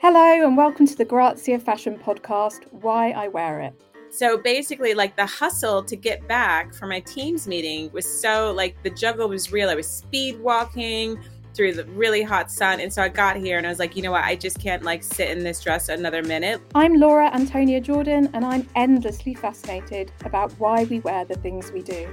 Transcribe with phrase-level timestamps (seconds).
[0.00, 3.74] Hello, and welcome to the Grazia Fashion Podcast Why I Wear It.
[4.10, 8.80] So basically, like the hustle to get back for my team's meeting was so like
[8.84, 9.68] the juggle was real.
[9.68, 11.18] I was speed walking
[11.52, 12.78] through the really hot sun.
[12.78, 14.22] And so I got here and I was like, you know what?
[14.22, 16.60] I just can't like sit in this dress another minute.
[16.76, 21.82] I'm Laura Antonia Jordan, and I'm endlessly fascinated about why we wear the things we
[21.82, 22.08] do.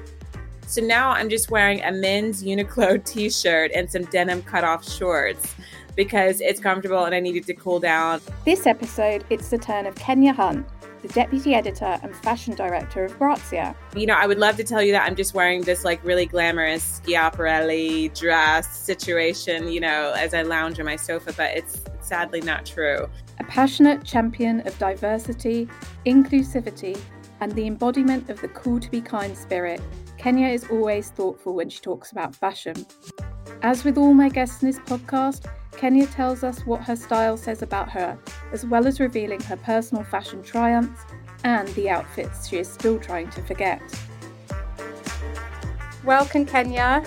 [0.66, 4.90] So now I'm just wearing a men's Uniqlo t shirt and some denim cut off
[4.90, 5.54] shorts
[5.96, 8.22] because it's comfortable and I needed to cool down.
[8.44, 10.68] This episode, it's the turn of Kenya Hunt,
[11.02, 13.76] the deputy editor and fashion director of Grazia.
[13.96, 16.26] You know, I would love to tell you that I'm just wearing this like really
[16.26, 22.42] glamorous Schiaparelli dress situation, you know, as I lounge on my sofa, but it's sadly
[22.42, 23.10] not true.
[23.40, 25.68] A passionate champion of diversity,
[26.06, 27.00] inclusivity,
[27.40, 29.82] and the embodiment of the cool to be kind spirit,
[30.18, 32.86] Kenya is always thoughtful when she talks about fashion.
[33.62, 37.62] As with all my guests in this podcast, Kenya tells us what her style says
[37.62, 38.18] about her,
[38.54, 41.02] as well as revealing her personal fashion triumphs
[41.44, 43.82] and the outfits she is still trying to forget.
[46.06, 47.04] Welcome, Kenya.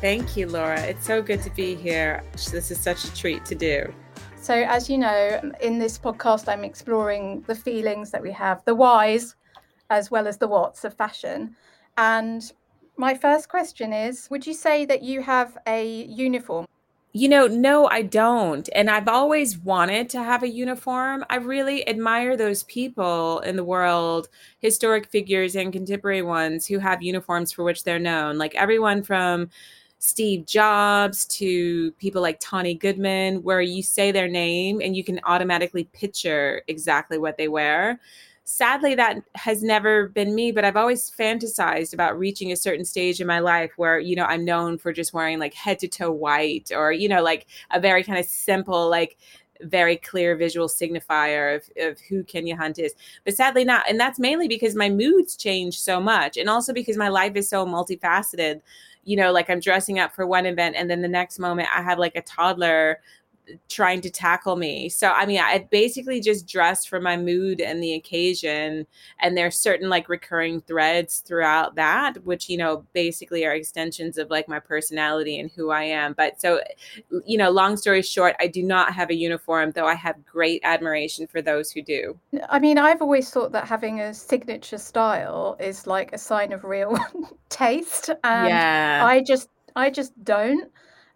[0.00, 0.80] Thank you, Laura.
[0.82, 2.22] It's so good to be here.
[2.32, 3.92] This is such a treat to do.
[4.40, 8.74] So, as you know, in this podcast, I'm exploring the feelings that we have, the
[8.74, 9.34] whys,
[9.90, 11.56] as well as the whats of fashion.
[11.96, 12.52] And
[12.96, 16.66] my first question is Would you say that you have a uniform?
[17.16, 18.68] You know, no, I don't.
[18.74, 21.24] And I've always wanted to have a uniform.
[21.30, 24.28] I really admire those people in the world,
[24.58, 28.36] historic figures and contemporary ones who have uniforms for which they're known.
[28.36, 29.48] Like everyone from
[29.98, 35.18] Steve Jobs to people like Tonne Goodman, where you say their name and you can
[35.24, 37.98] automatically picture exactly what they wear
[38.48, 43.20] sadly that has never been me but i've always fantasized about reaching a certain stage
[43.20, 46.12] in my life where you know i'm known for just wearing like head to toe
[46.12, 49.16] white or you know like a very kind of simple like
[49.62, 52.94] very clear visual signifier of, of who Kenya Hunt is.
[53.24, 53.88] But sadly not.
[53.88, 56.36] And that's mainly because my moods change so much.
[56.36, 58.60] And also because my life is so multifaceted.
[59.04, 61.80] You know, like I'm dressing up for one event and then the next moment I
[61.80, 63.00] have like a toddler
[63.68, 64.88] trying to tackle me.
[64.88, 68.86] So I mean, I basically just dress for my mood and the occasion.
[69.20, 74.30] And there's certain like recurring threads throughout that, which you know basically are extensions of
[74.30, 76.12] like my personality and who I am.
[76.12, 76.60] But so,
[77.24, 80.60] you know, long story short, I do not have a uniform, though I have great
[80.64, 82.18] admiration for those who do.
[82.48, 86.64] I mean, I've always thought that having a signature style is like a sign of
[86.64, 86.98] real
[87.48, 89.02] taste, and yeah.
[89.04, 90.70] I just I just don't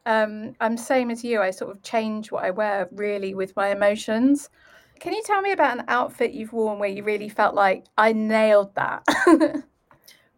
[0.06, 1.40] um, I'm same as you.
[1.40, 4.48] I sort of change what I wear really with my emotions.
[4.98, 8.12] Can you tell me about an outfit you've worn where you really felt like I
[8.12, 9.02] nailed that?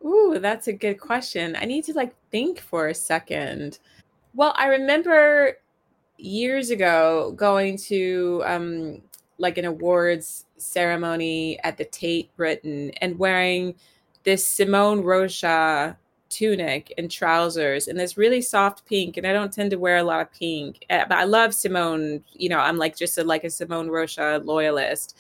[0.04, 1.56] Ooh, that's a good question.
[1.56, 3.78] I need to like think for a second.
[4.34, 5.58] Well, I remember
[6.18, 9.02] years ago going to um
[9.38, 13.74] like an awards ceremony at the Tate Britain and wearing
[14.22, 15.98] this Simone Rocha
[16.32, 20.02] tunic and trousers and this really soft pink and i don't tend to wear a
[20.02, 23.44] lot of pink eh, but i love simone you know i'm like just a, like
[23.44, 25.16] a simone rocha loyalist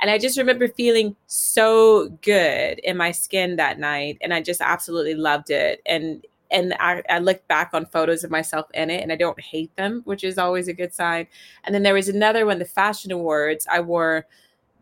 [0.00, 4.60] and i just remember feeling so good in my skin that night and i just
[4.60, 9.02] absolutely loved it and and I, I looked back on photos of myself in it
[9.02, 11.26] and I don't hate them, which is always a good sign.
[11.64, 13.66] And then there was another one, the fashion awards.
[13.72, 14.26] I wore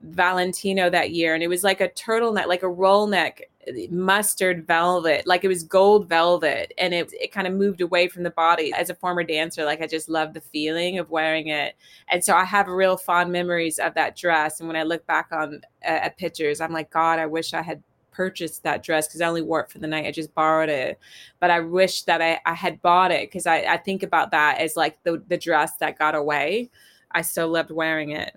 [0.03, 3.50] Valentino that year, and it was like a turtleneck, like a roll neck
[3.91, 8.23] mustard velvet like it was gold velvet and it, it kind of moved away from
[8.23, 8.73] the body.
[8.73, 11.75] As a former dancer like i just love the feeling of wearing it.
[12.09, 15.29] And so i have real fond memories of that dress and when i look back
[15.33, 17.83] on uh, at pictures i'm like god i wish i had
[18.13, 20.99] purchased that dress because i only wore it for the night i just borrowed it.
[21.39, 24.59] But i wish that i, I had bought it because I, I think about that
[24.59, 26.71] as like the, the dress that got away.
[27.13, 28.37] I still loved wearing it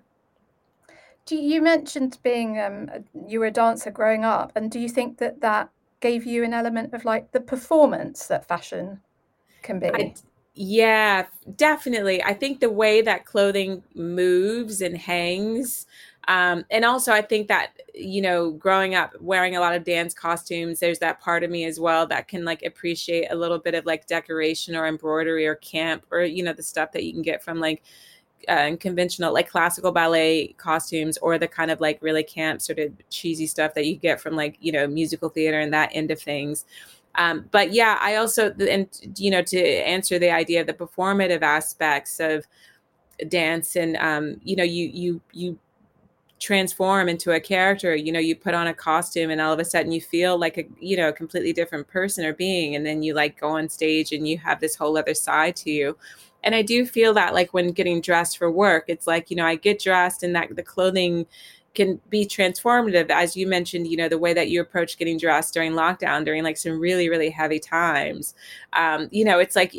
[1.26, 2.90] do you mentioned being um,
[3.28, 5.70] you were a dancer growing up, and do you think that that
[6.00, 9.00] gave you an element of like the performance that fashion
[9.62, 9.88] can be?
[9.88, 10.14] I,
[10.56, 11.26] yeah,
[11.56, 12.22] definitely.
[12.24, 15.88] I think the way that clothing moves and hangs.
[16.28, 20.14] Um, and also, I think that, you know, growing up wearing a lot of dance
[20.14, 23.74] costumes, there's that part of me as well that can like appreciate a little bit
[23.74, 27.24] of like decoration or embroidery or camp or, you know, the stuff that you can
[27.24, 27.82] get from like
[28.48, 32.92] uh, conventional like classical ballet costumes or the kind of like really camp sort of
[33.10, 36.20] cheesy stuff that you get from like you know musical theater and that end of
[36.20, 36.66] things.
[37.16, 38.88] Um, but yeah i also and
[39.18, 42.44] you know to answer the idea of the performative aspects of
[43.30, 45.60] dance and um, you know you you you
[46.40, 49.66] transform into a character you know you put on a costume and all of a
[49.66, 53.02] sudden you feel like a you know a completely different person or being and then
[53.02, 55.96] you like go on stage and you have this whole other side to you
[56.44, 59.46] And I do feel that like when getting dressed for work, it's like, you know,
[59.46, 61.26] I get dressed and that the clothing
[61.74, 63.10] can be transformative.
[63.10, 66.44] As you mentioned you know the way that you approach getting dressed during lockdown during
[66.44, 68.36] like some really really heavy times
[68.74, 69.76] um, you know it's like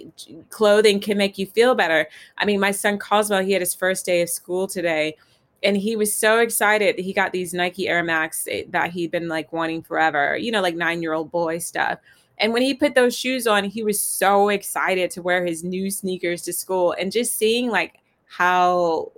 [0.51, 2.09] clothing can make you feel better.
[2.39, 5.17] I mean my son cosmo he had his first day of school today
[5.63, 6.99] and he was so excited.
[6.99, 10.61] He got these nike air max eh, that he'd been like wanting forever you know
[10.63, 11.99] like nine year old boy stuff
[12.39, 15.91] and when he put those shoes on, he was so excited to wear his new
[15.91, 19.13] sneakers to school and just seeing like how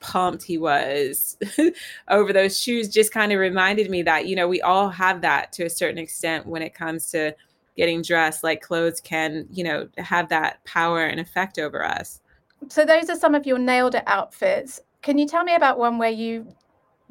[0.00, 1.36] pumped he was
[2.08, 5.52] over those shoes just kind of reminded me that, you know, we all have that
[5.52, 7.34] to a certain extent when it comes to
[7.76, 8.42] getting dressed.
[8.42, 12.20] Like clothes can, you know, have that power and effect over us.
[12.68, 14.80] So those are some of your nailed it outfits.
[15.02, 16.54] Can you tell me about one where you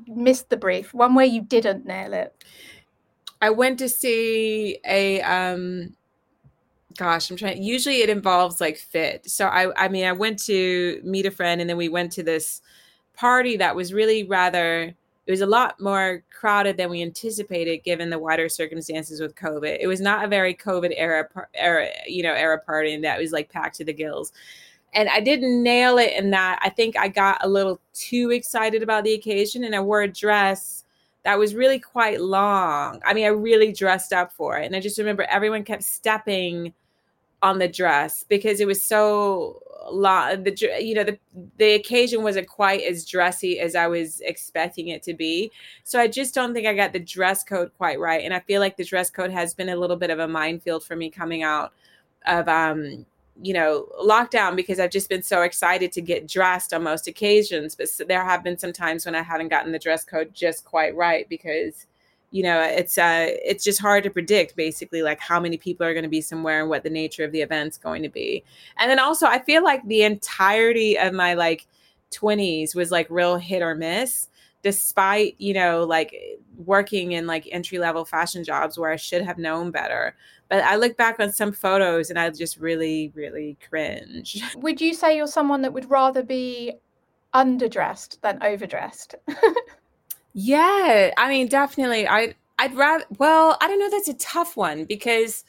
[0.07, 2.43] missed the brief, one where you didn't nail it?
[3.41, 5.95] I went to see a um
[6.97, 9.29] gosh, I'm trying usually it involves like fit.
[9.29, 12.23] So I I mean I went to meet a friend and then we went to
[12.23, 12.61] this
[13.15, 14.93] party that was really rather
[15.27, 19.77] it was a lot more crowded than we anticipated given the wider circumstances with COVID.
[19.79, 23.31] It was not a very COVID era era, you know, era party and that was
[23.31, 24.33] like packed to the gills.
[24.93, 26.59] And I didn't nail it in that.
[26.61, 30.07] I think I got a little too excited about the occasion and I wore a
[30.07, 30.80] dress
[31.23, 33.01] that was really quite long.
[33.05, 34.65] I mean, I really dressed up for it.
[34.65, 36.73] And I just remember everyone kept stepping
[37.41, 40.43] on the dress because it was so long.
[40.43, 41.17] The you know the
[41.57, 45.51] the occasion wasn't quite as dressy as I was expecting it to be.
[45.83, 48.23] So I just don't think I got the dress code quite right.
[48.23, 50.83] And I feel like the dress code has been a little bit of a minefield
[50.83, 51.73] for me coming out
[52.27, 53.05] of um
[53.41, 57.75] you know, lockdown because I've just been so excited to get dressed on most occasions.
[57.75, 60.95] But there have been some times when I haven't gotten the dress code just quite
[60.95, 61.87] right because,
[62.31, 65.93] you know, it's uh it's just hard to predict basically like how many people are
[65.93, 68.43] going to be somewhere and what the nature of the event's going to be.
[68.77, 71.67] And then also I feel like the entirety of my like
[72.11, 74.27] 20s was like real hit or miss
[74.63, 76.15] despite you know like
[76.57, 80.15] working in like entry level fashion jobs where I should have known better.
[80.51, 84.43] But I look back on some photos and I just really, really cringe.
[84.57, 86.73] Would you say you're someone that would rather be
[87.33, 89.15] underdressed than overdressed?
[90.33, 92.05] yeah, I mean, definitely.
[92.05, 93.05] I I'd rather.
[93.17, 93.89] Well, I don't know.
[93.89, 95.45] That's a tough one because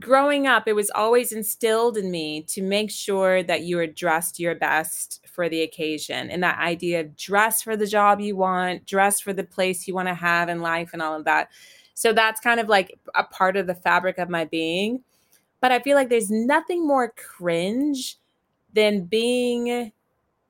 [0.00, 4.40] growing up, it was always instilled in me to make sure that you are dressed
[4.40, 8.84] your best for the occasion and that idea of dress for the job you want,
[8.84, 11.50] dress for the place you want to have in life, and all of that.
[12.00, 15.04] So that's kind of like a part of the fabric of my being.
[15.60, 18.16] But I feel like there's nothing more cringe
[18.72, 19.92] than being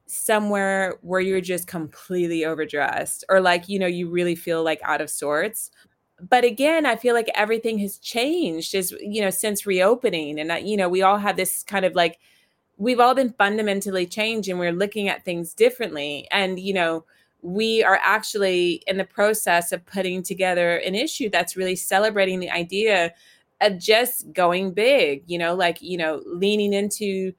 [0.07, 5.01] somewhere where you're just completely overdressed or like, you know, you really feel like out
[5.01, 5.73] of sorts.
[6.21, 10.39] But again, I feel like everything has changed as, you know, since reopening.
[10.39, 12.21] And, uh, you know, we all have this kind of like,
[12.77, 16.29] we've all been fundamentally changed and we're looking at things differently.
[16.31, 17.07] And, you know,
[17.43, 22.51] we are actually in the process of putting together an issue that's really celebrating the
[22.51, 23.13] idea
[23.61, 27.33] of just going big, you know, like, you know, leaning into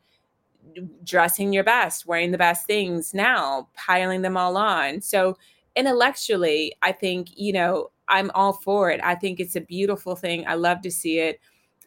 [1.03, 5.01] dressing your best, wearing the best things now, piling them all on.
[5.01, 5.38] So,
[5.75, 9.00] intellectually, I think, you know, I'm all for it.
[9.04, 10.45] I think it's a beautiful thing.
[10.45, 11.39] I love to see it.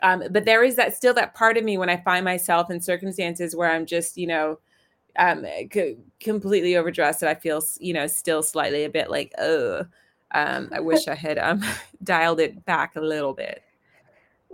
[0.02, 2.80] Um, but there is that still that part of me when I find myself in
[2.80, 4.58] circumstances where I'm just, you know,
[5.18, 9.86] um, c- completely overdressed that I feel, you know, still slightly a bit like, oh,
[10.34, 11.64] um, I wish I had um,
[12.02, 13.62] dialed it back a little bit.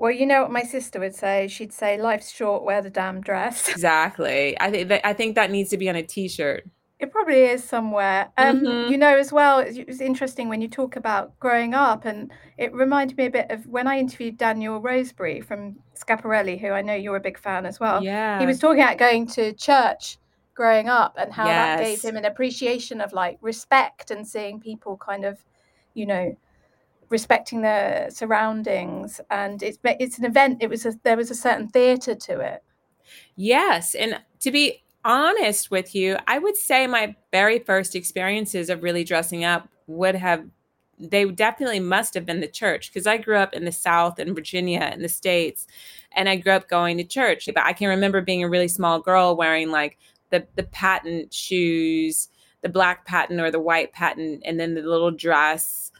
[0.01, 1.47] Well, you know what my sister would say?
[1.47, 4.59] She'd say, "Life's short, wear the damn dress." Exactly.
[4.59, 6.67] I think that I think that needs to be on a T-shirt.
[6.99, 8.31] It probably is somewhere.
[8.39, 8.93] Um, mm-hmm.
[8.93, 12.73] You know, as well, it was interesting when you talk about growing up, and it
[12.73, 16.95] reminded me a bit of when I interviewed Daniel Roseberry from Schiaparelli, who I know
[16.95, 18.03] you're a big fan as well.
[18.03, 18.39] Yeah.
[18.41, 20.19] He was talking about going to church
[20.55, 21.79] growing up and how yes.
[21.79, 25.45] that gave him an appreciation of like respect and seeing people kind of,
[25.95, 26.37] you know,
[27.09, 29.21] respecting their surroundings.
[29.31, 30.59] And it's it's an event.
[30.61, 32.63] It was a, there was a certain theatre to it.
[33.37, 38.83] Yes, and to be honest with you, I would say my very first experiences of
[38.83, 40.45] really dressing up would have
[41.01, 44.35] they definitely must have been the church because I grew up in the South in
[44.35, 45.67] Virginia in the States
[46.13, 47.47] and I grew up going to church.
[47.47, 49.97] But I can remember being a really small girl wearing like
[50.31, 52.29] the the patent shoes,
[52.63, 55.91] the black patent or the white patent, and then the little dress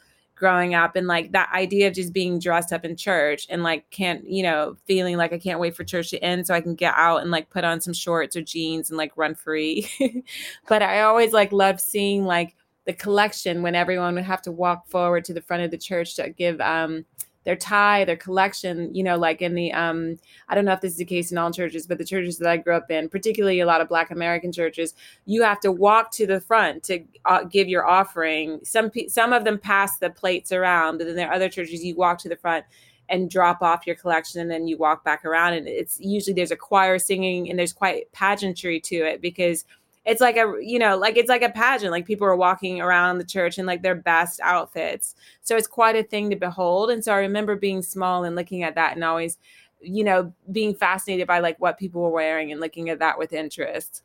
[0.41, 3.87] growing up and like that idea of just being dressed up in church and like
[3.91, 6.73] can't you know feeling like i can't wait for church to end so i can
[6.73, 9.87] get out and like put on some shorts or jeans and like run free.
[10.67, 14.87] But i always like loved seeing like the collection when everyone would have to walk
[14.87, 17.05] forward to the front of the church to give um
[17.43, 20.17] their tie, their collection, you know, like in the um
[20.49, 22.49] I don't know if this is the case in all churches, but the churches that
[22.49, 24.93] I grew up in, particularly a lot of black American churches,
[25.25, 28.59] you have to walk to the front to uh, give your offering.
[28.63, 31.95] Some some of them pass the plates around, but then there are other churches you
[31.95, 32.65] walk to the front
[33.09, 36.51] and drop off your collection and then you walk back around and it's usually there's
[36.51, 39.65] a choir singing and there's quite pageantry to it because
[40.05, 43.17] it's like a you know like it's like a pageant like people are walking around
[43.17, 45.15] the church in like their best outfits.
[45.41, 46.89] So it's quite a thing to behold.
[46.89, 49.37] And so i remember being small and looking at that and always
[49.81, 53.33] you know being fascinated by like what people were wearing and looking at that with
[53.33, 54.03] interest.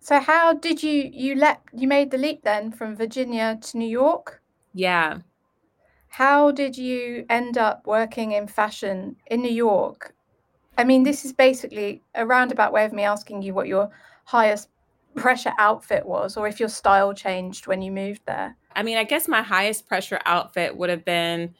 [0.00, 3.88] So how did you you let you made the leap then from virginia to new
[3.88, 4.42] york?
[4.74, 5.18] Yeah.
[6.08, 10.14] How did you end up working in fashion in new york?
[10.78, 13.90] I mean this is basically a roundabout way of me asking you what your
[14.24, 14.68] highest
[15.14, 18.56] pressure outfit was or if your style changed when you moved there.
[18.74, 21.54] I mean, I guess my highest pressure outfit would have been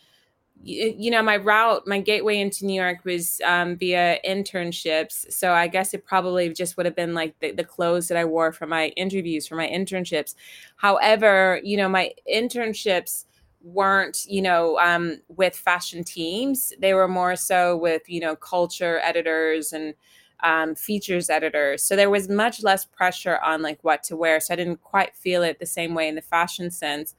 [0.64, 5.31] you know my route my gateway into new york was um, via internships.
[5.33, 8.25] So i guess it probably just would have been like the, the clothes that i
[8.25, 10.35] wore for my interviews for my internships.
[10.76, 13.25] However you know my internships
[13.62, 16.73] weren't you know um, with fashion teams.
[16.78, 19.95] They were more so with you know culture editors and
[20.42, 21.82] um, features editors.
[21.82, 24.40] So there was much less pressure on like what to wear.
[24.40, 27.14] So I didn't quite feel it the same way in the fashion sense.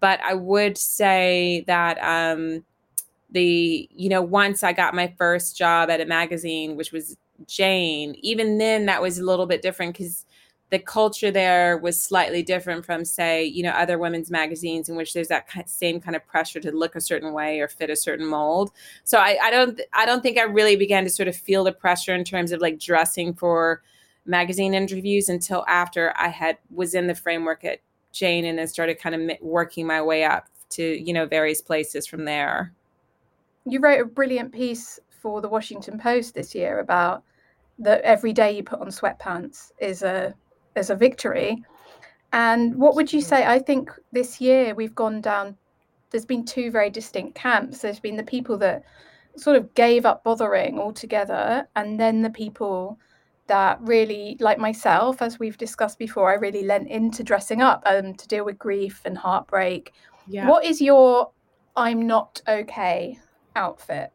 [0.00, 2.64] But I would say that um,
[3.30, 8.16] the, you know, once I got my first job at a magazine, which was Jane,
[8.20, 10.24] even then that was a little bit different because
[10.72, 15.12] the culture there was slightly different from say you know other women's magazines in which
[15.12, 18.26] there's that same kind of pressure to look a certain way or fit a certain
[18.26, 18.72] mold.
[19.04, 21.72] So I, I don't i don't think i really began to sort of feel the
[21.72, 23.82] pressure in terms of like dressing for
[24.24, 27.80] magazine interviews until after i had was in the framework at
[28.12, 32.06] jane and then started kind of working my way up to you know various places
[32.06, 32.72] from there.
[33.66, 37.22] You wrote a brilliant piece for the washington post this year about
[37.78, 40.34] that every day you put on sweatpants is a
[40.76, 41.62] as a victory.
[42.32, 43.44] And what would you say?
[43.44, 45.56] I think this year we've gone down,
[46.10, 47.78] there's been two very distinct camps.
[47.78, 48.84] There's been the people that
[49.36, 52.98] sort of gave up bothering altogether, and then the people
[53.46, 58.14] that really, like myself, as we've discussed before, I really lent into dressing up um,
[58.14, 59.92] to deal with grief and heartbreak.
[60.28, 60.48] Yeah.
[60.48, 61.30] What is your
[61.76, 63.18] I'm not okay
[63.56, 64.12] outfit?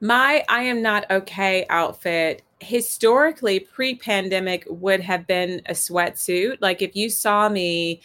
[0.00, 6.58] My I am not okay outfit historically pre-pandemic would have been a sweatsuit.
[6.60, 8.00] Like if you saw me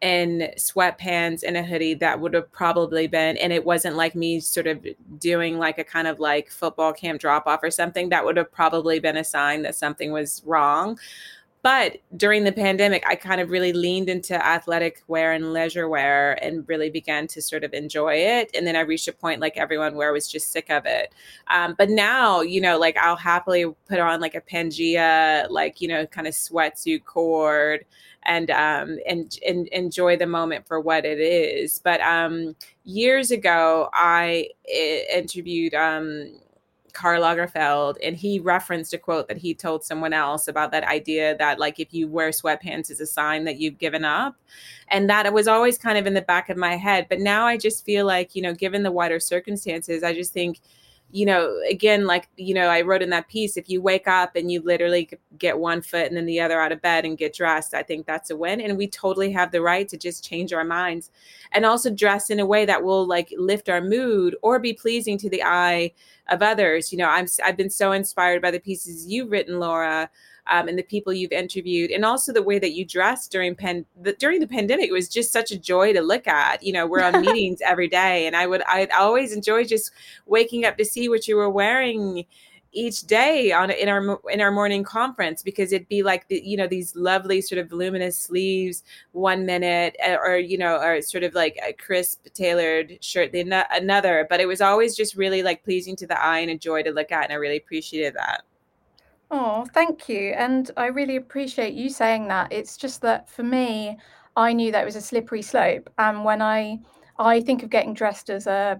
[0.00, 4.40] in sweatpants and a hoodie, that would have probably been, and it wasn't like me
[4.40, 4.84] sort of
[5.18, 8.50] doing like a kind of like football camp drop off or something, that would have
[8.50, 10.98] probably been a sign that something was wrong.
[11.62, 16.32] But during the pandemic, I kind of really leaned into athletic wear and leisure wear
[16.42, 18.50] and really began to sort of enjoy it.
[18.54, 21.14] And then I reached a point like everyone where I was just sick of it.
[21.48, 25.86] Um, but now, you know, like I'll happily put on like a Pangaia, like, you
[25.86, 27.84] know, kind of sweatsuit cord
[28.24, 32.54] and um and, and enjoy the moment for what it is but um
[32.84, 36.38] years ago i I interviewed um
[36.92, 41.36] Karl Lagerfeld, and he referenced a quote that he told someone else about that idea
[41.38, 44.36] that, like, if you wear sweatpants is a sign that you've given up.
[44.88, 47.06] And that was always kind of in the back of my head.
[47.08, 50.60] But now I just feel like, you know, given the wider circumstances, I just think,
[51.12, 54.34] you know, again, like, you know, I wrote in that piece, if you wake up
[54.34, 57.34] and you literally get one foot and then the other out of bed and get
[57.34, 58.62] dressed, I think that's a win.
[58.62, 61.10] And we totally have the right to just change our minds
[61.52, 65.18] and also dress in a way that will like lift our mood or be pleasing
[65.18, 65.92] to the eye
[66.28, 66.90] of others.
[66.90, 70.08] You know, I'm I've been so inspired by the pieces you've written, Laura.
[70.48, 73.86] Um, and the people you've interviewed, and also the way that you dressed during pen
[74.00, 76.62] the, during the pandemic it was just such a joy to look at.
[76.62, 79.92] You know, we're on meetings every day, and I would I'd always enjoy just
[80.26, 82.24] waking up to see what you were wearing
[82.72, 86.56] each day on in our in our morning conference because it'd be like the, you
[86.56, 88.82] know these lovely sort of voluminous sleeves
[89.12, 93.66] one minute eh, or you know or sort of like a crisp tailored shirt the
[93.70, 96.82] another but it was always just really like pleasing to the eye and a joy
[96.82, 98.42] to look at and I really appreciated that.
[99.34, 100.34] Oh, thank you.
[100.36, 102.52] And I really appreciate you saying that.
[102.52, 103.96] It's just that for me,
[104.36, 105.88] I knew that it was a slippery slope.
[105.98, 106.78] And when I
[107.18, 108.78] I think of getting dressed as a,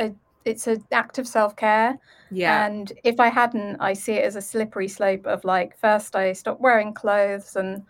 [0.00, 0.12] a
[0.44, 1.98] it's an act of self-care
[2.30, 6.16] yeah and if i hadn't i see it as a slippery slope of like first
[6.16, 7.82] i stop wearing clothes and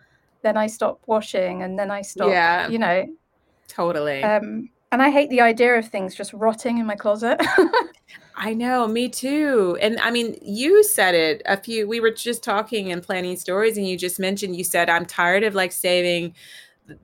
[0.43, 3.05] then i stop washing and then i stop yeah you know
[3.67, 7.39] totally um and i hate the idea of things just rotting in my closet
[8.37, 9.77] I know, me too.
[9.81, 13.77] And I mean, you said it a few, we were just talking and planning stories,
[13.77, 16.35] and you just mentioned, you said, I'm tired of like saving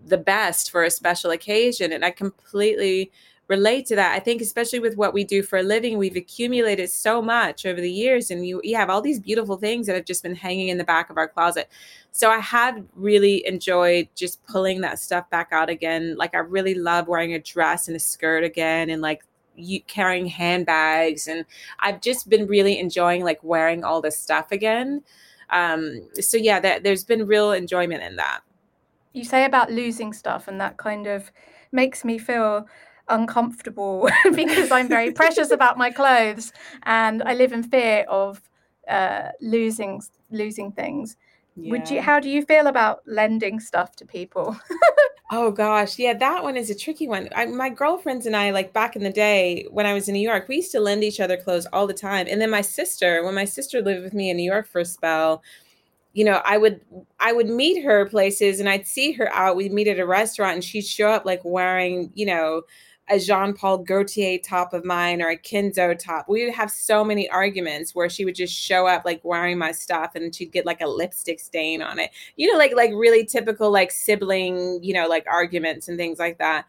[0.06, 1.92] the best for a special occasion.
[1.92, 3.12] And I completely
[3.52, 4.16] relate to that.
[4.16, 7.82] I think, especially with what we do for a living, we've accumulated so much over
[7.82, 10.70] the years, and you, you have all these beautiful things that have just been hanging
[10.70, 11.70] in the back of our closet.
[12.14, 16.16] So I have really enjoyed just pulling that stuff back out again.
[16.18, 19.22] Like, I really love wearing a dress and a skirt again, and like
[19.58, 21.44] you carrying handbags and
[21.82, 25.04] i've just been really enjoying like wearing all this stuff again
[25.50, 28.40] um so yeah that there's been real enjoyment in that
[29.12, 31.34] you say about losing stuff and that kind of
[31.74, 32.66] makes me feel
[33.08, 36.54] uncomfortable because I'm very precious about my clothes
[36.84, 38.42] and I live in fear of
[38.88, 41.18] uh, losing losing things.
[41.56, 41.72] Yeah.
[41.72, 42.02] Would you?
[42.02, 44.58] How do you feel about lending stuff to people?
[45.32, 47.28] oh gosh, yeah, that one is a tricky one.
[47.36, 50.22] I, my girlfriends and I, like back in the day when I was in New
[50.22, 52.28] York, we used to lend each other clothes all the time.
[52.30, 54.86] And then my sister, when my sister lived with me in New York for a
[54.86, 55.44] spell,
[56.14, 56.82] you know, I would
[57.20, 59.56] I would meet her places and I'd see her out.
[59.56, 62.64] We'd meet at a restaurant and she'd show up like wearing, you know,
[63.12, 66.30] a Jean Paul Gaultier top of mine or a Kenzo top.
[66.30, 69.74] We would have so many arguments where she would just show up like wearing my
[69.74, 72.10] stuff and she'd get like a lipstick stain on it.
[72.38, 76.38] You know, like like really typical like sibling, you know, like arguments and things like
[76.38, 76.66] that.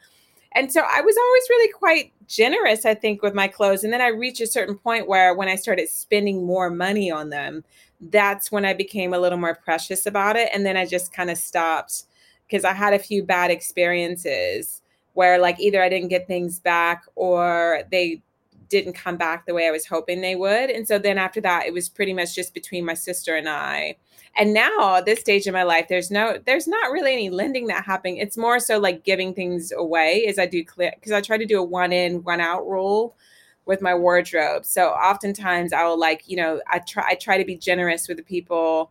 [0.55, 3.85] And so I was always really quite generous, I think, with my clothes.
[3.85, 7.31] And then I reached a certain point where when I started spending more money on
[7.31, 7.65] them,
[8.01, 10.51] that's when I became a little more precious about it.
[10.53, 12.05] And then I just kind of stopped
[12.47, 14.82] because I had a few bad experiences
[15.14, 18.23] where, like, either I didn't get things back or they
[18.69, 20.71] didn't come back the way I was hoping they would.
[20.71, 23.97] And so then after that, it was pretty much just between my sister and I.
[24.35, 27.66] And now at this stage in my life, there's no, there's not really any lending
[27.66, 28.16] that happening.
[28.16, 31.45] It's more so like giving things away as I do clear because I try to
[31.45, 33.14] do a one in, one out rule
[33.66, 34.64] with my wardrobe.
[34.64, 38.16] So oftentimes I will like, you know, I try I try to be generous with
[38.16, 38.90] the people,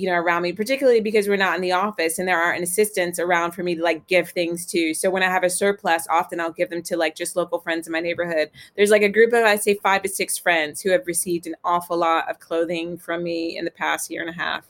[0.00, 3.18] you know, around me, particularly because we're not in the office and there aren't assistants
[3.18, 4.94] around for me to like give things to.
[4.94, 7.86] So when I have a surplus, often I'll give them to like just local friends
[7.86, 8.50] in my neighborhood.
[8.76, 11.54] There's like a group of I'd say five to six friends who have received an
[11.64, 14.66] awful lot of clothing from me in the past year and a half.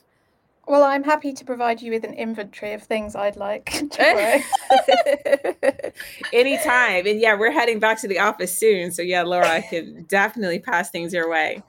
[0.67, 4.43] Well, I'm happy to provide you with an inventory of things I'd like to
[6.33, 7.07] Anytime.
[7.07, 8.90] And yeah, we're heading back to the office soon.
[8.93, 11.62] So yeah, Laura, I can definitely pass things your way.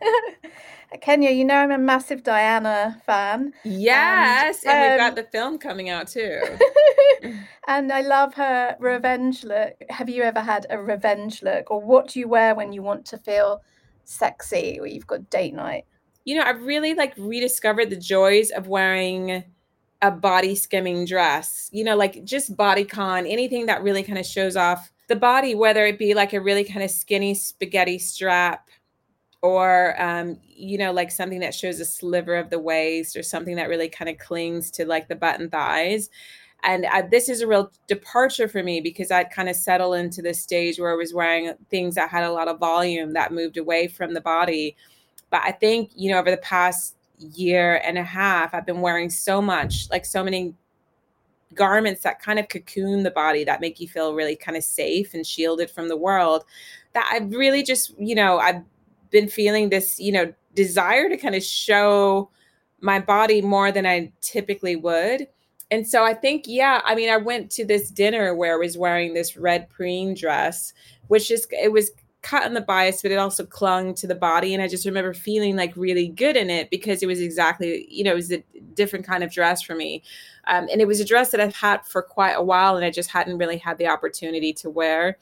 [1.00, 3.54] Kenya, you know I'm a massive Diana fan.
[3.64, 6.42] Yes, and, um, and we've got um, the film coming out too.
[7.68, 9.74] and I love her revenge look.
[9.90, 13.06] Have you ever had a revenge look, or what do you wear when you want
[13.06, 13.62] to feel
[14.04, 15.86] sexy, or you've got date night?
[16.26, 19.44] you know, I've really like rediscovered the joys of wearing
[20.02, 24.56] a body skimming dress, you know, like just bodycon, anything that really kind of shows
[24.56, 28.68] off the body, whether it be like a really kind of skinny spaghetti strap
[29.42, 33.56] or, um, you know, like something that shows a sliver of the waist or something
[33.56, 36.10] that really kind of clings to like the button thighs.
[36.64, 40.22] And I, this is a real departure for me because I'd kind of settle into
[40.22, 43.58] this stage where I was wearing things that had a lot of volume that moved
[43.58, 44.76] away from the body
[45.30, 49.10] but I think, you know, over the past year and a half, I've been wearing
[49.10, 50.54] so much, like so many
[51.54, 55.14] garments that kind of cocoon the body that make you feel really kind of safe
[55.14, 56.46] and shielded from the world
[56.94, 58.62] that I've really just, you know, I've
[59.12, 62.30] been feeling this, you know, desire to kind of show
[62.80, 65.28] my body more than I typically would.
[65.70, 68.78] And so I think, yeah, I mean, I went to this dinner where I was
[68.78, 70.74] wearing this red preen dress,
[71.08, 71.92] which is, it was
[72.24, 74.54] cut on the bias, but it also clung to the body.
[74.54, 78.04] And I just remember feeling like really good in it because it was exactly, you
[78.04, 78.44] know, it was a
[78.74, 80.04] different kind of dress for me.
[80.48, 82.92] Um, and it was a dress that I've had for quite a while and I
[82.92, 85.18] just hadn't really had the opportunity to wear.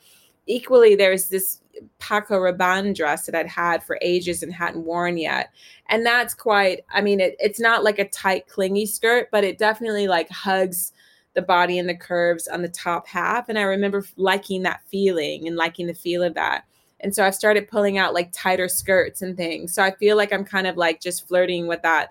[0.48, 1.62] Equally, there's this
[2.00, 5.52] Paco Rabanne dress that I'd had for ages and hadn't worn yet.
[5.88, 9.58] And that's quite, I mean, it, it's not like a tight, clingy skirt, but it
[9.58, 10.94] definitely like hugs
[11.34, 13.50] the body and the curves on the top half.
[13.50, 16.66] And I remember liking that feeling and liking the feel of that.
[17.02, 19.74] And so I've started pulling out like tighter skirts and things.
[19.74, 22.10] So I feel like I'm kind of like just flirting with that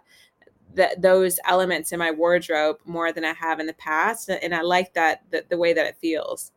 [0.75, 4.29] that those elements in my wardrobe more than I have in the past.
[4.29, 6.53] And I like that the, the way that it feels.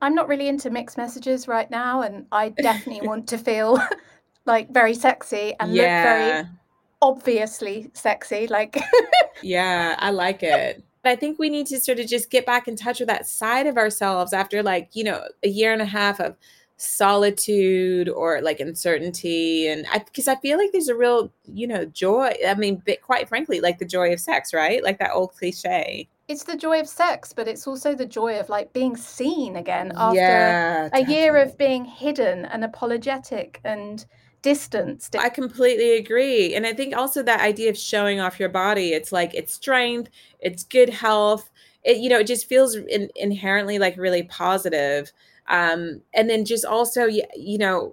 [0.00, 3.78] I'm not really into mixed messages right now, and I definitely want to feel
[4.46, 5.82] like very sexy and yeah.
[5.82, 6.56] look very
[7.02, 8.46] obviously sexy.
[8.46, 8.80] Like,
[9.42, 10.84] yeah, I like it.
[11.02, 13.26] But I think we need to sort of just get back in touch with that
[13.26, 16.36] side of ourselves after, like, you know, a year and a half of
[16.76, 21.84] solitude or like uncertainty and I because I feel like there's a real you know
[21.84, 26.08] joy I mean quite frankly like the joy of sex right like that old cliche
[26.30, 29.92] it's the joy of sex but it's also the joy of like being seen again
[29.96, 34.06] after yeah, a year of being hidden and apologetic and
[34.42, 35.16] distanced.
[35.16, 39.12] I completely agree and I think also that idea of showing off your body it's
[39.12, 40.08] like it's strength
[40.40, 41.50] it's good health
[41.84, 45.12] it you know it just feels in, inherently like really positive
[45.50, 47.92] Um, and then just also, you know,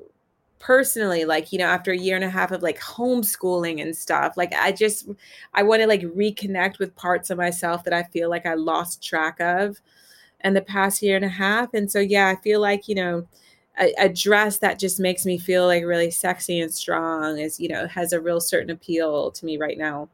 [0.60, 4.36] personally like you know after a year and a half of like homeschooling and stuff
[4.38, 5.08] like i just
[5.54, 9.04] i want to like reconnect with parts of myself that i feel like i lost
[9.04, 9.80] track of
[10.43, 11.74] in the past year and a half.
[11.74, 13.28] And so yeah i feel like you know
[13.80, 17.70] a, a dress that just makes me feel like really sexy and strong is you
[17.70, 20.10] know has a real certain appeal to me right now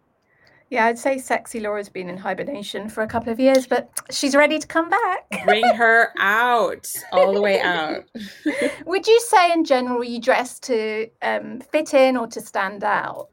[0.69, 4.36] yeah, I'd say sexy Laura's been in hibernation for a couple of years, but she's
[4.36, 5.45] ready to come back.
[5.45, 8.06] Bring her out, all the way out.
[8.86, 13.30] Would you say, in general, you dress to um, fit in or to stand out?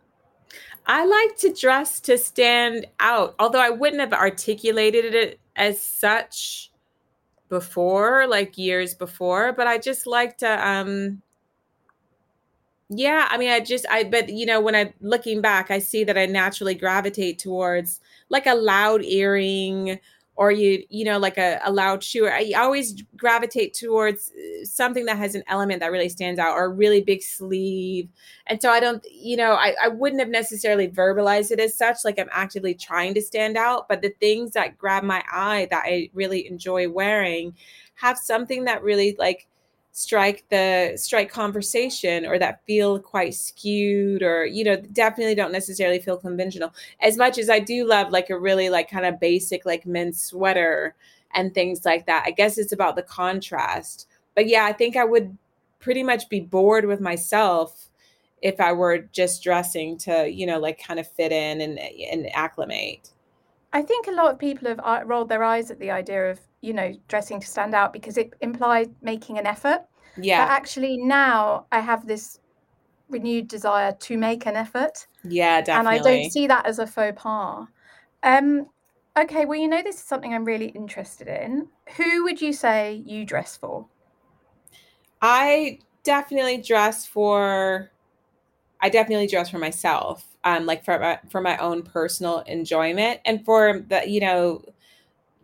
[0.87, 6.71] I like to dress to stand out, although I wouldn't have articulated it as such
[7.49, 11.23] before, like years before, but I just like to um
[12.93, 16.03] yeah, I mean, I just, I, but you know, when I looking back, I see
[16.05, 18.01] that I naturally gravitate towards
[18.31, 20.01] like a loud earring
[20.35, 22.27] or you, you know, like a, a loud shoe.
[22.27, 26.65] I always gravitate towards uh, something that has an element that really stands out or
[26.65, 28.09] a really big sleeve.
[28.47, 31.99] And so I don't, you know, I, I wouldn't have necessarily verbalized it as such,
[32.05, 35.83] like I'm actively trying to stand out, but the things that grab my eye that
[35.85, 37.55] I really enjoy wearing
[37.97, 39.47] have something that really like,
[39.93, 45.99] strike the strike conversation or that feel quite skewed or you know definitely don't necessarily
[45.99, 46.73] feel conventional.
[47.01, 50.23] As much as i do love like a really like kind of basic like men's
[50.23, 50.95] sweater
[51.35, 54.07] and things like that i guess it's about the contrast.
[54.35, 55.37] But yeah i think i would
[55.81, 57.89] pretty much be bored with myself
[58.43, 62.35] if i were just dressing to you know like kind of fit in and and
[62.35, 63.11] acclimate
[63.73, 66.41] i think a lot of people have uh, rolled their eyes at the idea of
[66.61, 69.83] you know, dressing to stand out because it implied making an effort.
[70.17, 70.45] Yeah.
[70.45, 72.39] But actually, now I have this
[73.09, 75.07] renewed desire to make an effort.
[75.25, 75.99] Yeah, definitely.
[75.99, 77.67] And I don't see that as a faux pas.
[78.23, 78.67] Um,
[79.17, 81.69] okay, well, you know, this is something I'm really interested in.
[81.97, 83.87] Who would you say you dress for?
[85.23, 87.91] I definitely dress for.
[88.83, 93.45] I definitely dress for myself, um, like for my, for my own personal enjoyment, and
[93.45, 94.65] for the you know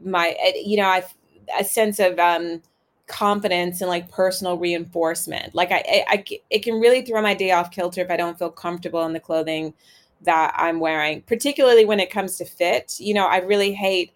[0.03, 1.14] my eh, you know i've
[1.59, 2.62] a sense of um
[3.07, 5.55] confidence and like personal reinforcement.
[5.55, 8.38] Like I, I, I it can really throw my day off kilter if i don't
[8.38, 9.75] feel comfortable in the clothing
[10.22, 12.96] that i'm wearing particularly when it comes to fit.
[12.99, 14.12] You know i really hate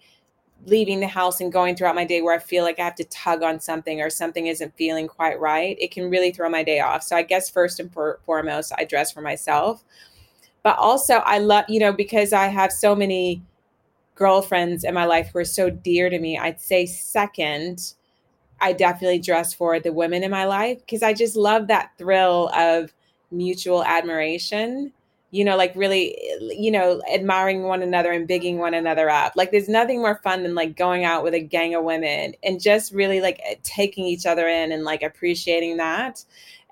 [0.66, 3.04] leaving the house and going throughout my day where i feel like i have to
[3.04, 6.80] tug on something or something isn't feeling quite right it can really throw my day
[6.80, 7.90] off so i guess first and
[8.24, 9.84] foremost i dress for myself
[10.62, 13.42] but also i love you know because i have so many
[14.20, 17.94] girlfriends in my life who are so dear to me, I'd say second,
[18.60, 22.50] I definitely dress for the women in my life because I just love that thrill
[22.54, 22.92] of
[23.30, 24.92] mutual admiration.
[25.30, 29.32] You know, like really, eh, you know, admiring one another and bigging one another up.
[29.36, 32.60] Like, there's nothing more fun than like going out with a gang of women and
[32.60, 36.24] just really like eh, taking each other in and like appreciating that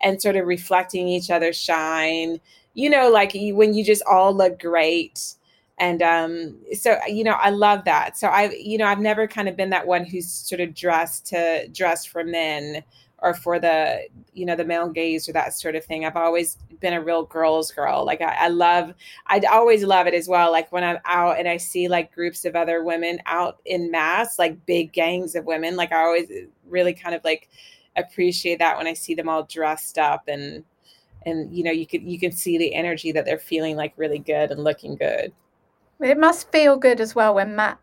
[0.02, 2.40] and sort of reflecting each other's shine.
[2.74, 5.34] You know, like when you just all look great
[5.78, 9.26] and um, so eh, you know i love that so i you know i've never
[9.26, 12.82] kind of been that one who's sort of dressed to dress for men
[13.20, 16.04] or for the you know the male gaze or that sort of thing.
[16.04, 18.04] I've always been a real girl's girl.
[18.04, 18.94] Like I, I love
[19.28, 20.52] i'd always love it as well.
[20.52, 24.38] Like when i'm out and i see like groups of other women out in mass
[24.38, 27.48] like big gangs of women like i always eh, really kind of like
[27.96, 30.64] appreciate that when i see them all dressed up and
[31.26, 34.18] and you know you could you can see the energy that they're feeling like really
[34.18, 35.32] good and looking good.
[36.00, 37.78] It must feel good as well when Matt.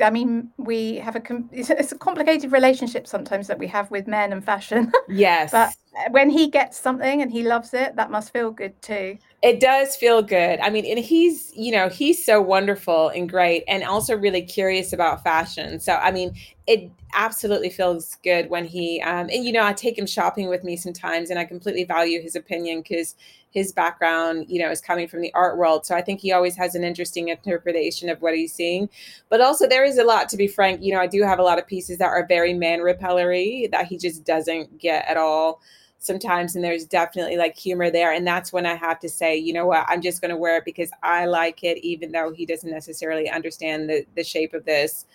[0.00, 4.32] I mean, we have a it's a complicated relationship sometimes that we have with men
[4.32, 4.92] and fashion.
[5.08, 5.74] Yes, but
[6.10, 9.18] when he gets something and he loves it, that must feel good too.
[9.42, 10.58] It does feel good.
[10.60, 14.92] I mean, and he's, you know, he's so wonderful and great and also really curious
[14.92, 15.78] about fashion.
[15.80, 16.34] So, I mean,
[16.66, 20.64] it absolutely feels good when he, um, and, you know, I take him shopping with
[20.64, 23.14] me sometimes and I completely value his opinion because
[23.50, 25.86] his background, you know, is coming from the art world.
[25.86, 28.88] So I think he always has an interesting interpretation of what he's seeing.
[29.28, 31.42] But also, there is a lot, to be frank, you know, I do have a
[31.42, 35.60] lot of pieces that are very man repellery that he just doesn't get at all
[35.98, 39.54] sometimes and there's definitely like humor there and that's when i have to say you
[39.54, 39.86] know what?
[39.88, 43.30] I'm just going to wear it because i like it even though he doesn't necessarily
[43.30, 45.06] understand the, the shape of this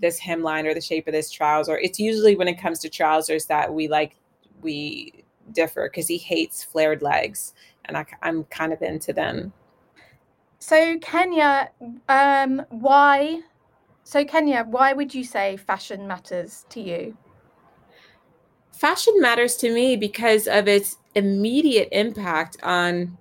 [0.00, 1.78] this hemline or the shape of this trouser.
[1.78, 4.16] It's usually when it comes to trousers that we like
[4.62, 7.54] we differ because he hates flared legs
[7.86, 9.52] and I, i'm kind of into them.
[10.58, 11.70] So kenya
[12.08, 13.42] um why
[14.08, 17.16] so kenya why would you say fashion matters to you
[18.72, 23.18] fashion matters to me because of its immediate impact on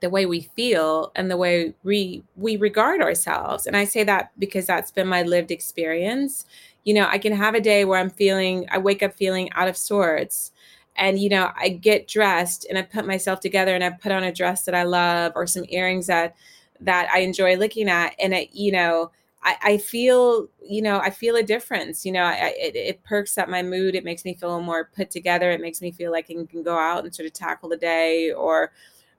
[0.00, 4.30] the way we feel and the way we we regard ourselves and i say that
[4.38, 6.44] because that's been my lived experience
[6.88, 9.68] you know, I can have a day where I'm feeling, I wake up feeling out
[9.68, 10.52] of sorts.
[10.96, 14.24] And, you know, I get dressed and I put myself together and I put on
[14.24, 16.34] a dress that I love or some earrings that,
[16.80, 18.14] that I enjoy looking at.
[18.18, 19.10] And it, you know,
[19.42, 22.04] I, I feel, you know, I feel a difference.
[22.04, 23.94] You know, I, it, it, perks up my mood.
[23.94, 25.50] It makes me feel more put together.
[25.50, 27.76] It makes me feel like I can, can go out and sort of tackle the
[27.76, 28.72] day or,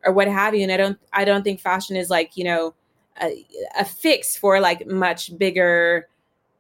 [0.04, 0.64] or what have you.
[0.64, 2.74] And I don't, I don't think fashion is like, you know,
[3.22, 3.46] a,
[3.80, 6.08] a fix for like much bigger,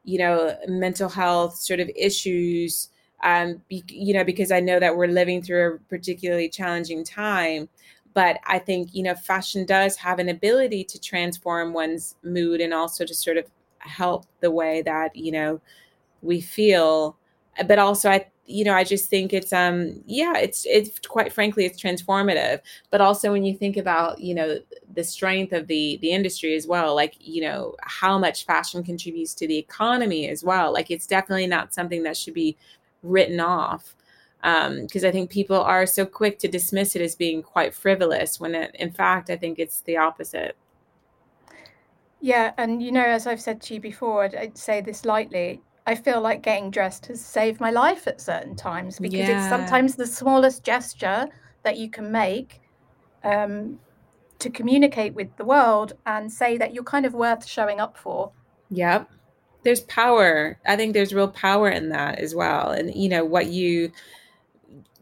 [0.03, 2.89] you know, mental health sort of issues.
[3.21, 7.67] Um, be, you know, because I know that we're living through a particularly challenging time
[8.19, 12.73] but I think you know fashion does have an ability to transform one's mood and
[12.73, 13.45] also to sort of
[13.79, 15.61] help the way that you know
[16.21, 17.17] we feel.
[17.67, 21.65] But also I you know I just think it's um yeah it's it's quite frankly
[21.65, 22.59] it's transformative.
[22.91, 24.59] But also when you think about you know
[24.93, 29.33] the strength of the the industry as well like you know how much fashion contributes
[29.35, 32.57] to the economy as well like it's definitely not something that should be
[33.03, 33.95] written off
[34.41, 38.39] because um, I think people are so quick to dismiss it as being quite frivolous
[38.39, 40.55] when it, in fact I think it's the opposite.
[42.21, 45.61] Yeah, and you know, as I've said to you before, I'd, I'd say this lightly.
[45.87, 49.39] I feel like getting dressed has saved my life at certain times because yeah.
[49.39, 51.27] it's sometimes the smallest gesture
[51.63, 52.61] that you can make
[53.23, 53.79] um,
[54.39, 58.31] to communicate with the world and say that you're kind of worth showing up for.
[58.69, 59.09] Yep.
[59.63, 60.59] There's power.
[60.65, 62.69] I think there's real power in that as well.
[62.69, 63.91] And, you know, what you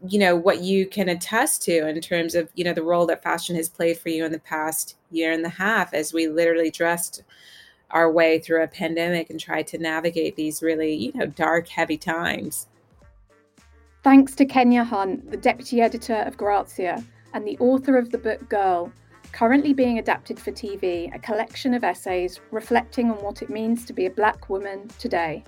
[0.06, 3.22] you know what you can attest to in terms of you know the role that
[3.22, 6.70] fashion has played for you in the past year and a half as we literally
[6.70, 7.22] dressed
[7.90, 11.96] our way through a pandemic and tried to navigate these really you know dark heavy
[11.96, 12.68] times.
[14.04, 17.02] Thanks to kenya hunt the deputy editor of grazia
[17.34, 18.92] and the author of the book girl
[19.32, 23.92] currently being adapted for tv a collection of essays reflecting on what it means to
[23.92, 25.42] be a black woman today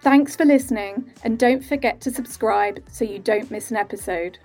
[0.00, 4.38] Thanks for listening, and don't forget to subscribe so you don't miss an episode.